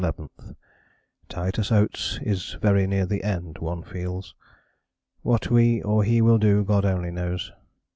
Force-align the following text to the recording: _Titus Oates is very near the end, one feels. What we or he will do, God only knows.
_Titus 1.29 1.71
Oates 1.71 2.17
is 2.23 2.53
very 2.59 2.87
near 2.87 3.05
the 3.05 3.23
end, 3.23 3.59
one 3.59 3.83
feels. 3.83 4.33
What 5.21 5.51
we 5.51 5.83
or 5.83 6.03
he 6.03 6.23
will 6.23 6.39
do, 6.39 6.63
God 6.63 6.85
only 6.85 7.11
knows. 7.11 7.51